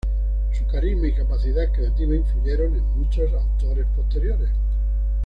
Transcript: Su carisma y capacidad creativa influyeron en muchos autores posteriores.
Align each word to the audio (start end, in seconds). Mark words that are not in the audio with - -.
Su 0.53 0.65
carisma 0.65 1.05
y 1.09 1.13
capacidad 1.13 1.71
creativa 1.71 2.15
influyeron 2.15 2.75
en 2.75 2.83
muchos 2.97 3.31
autores 3.33 3.85
posteriores. 3.95 4.49